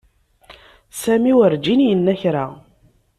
[1.01, 2.45] Sami werǧin yenna kra.